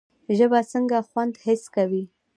[0.37, 2.03] ژبه څنګه خوند حس کوي؟